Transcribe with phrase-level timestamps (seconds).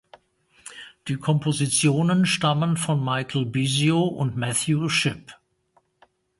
[1.07, 5.35] Die Kompositionen stammen von Michael Bisio und Matthew Shipp.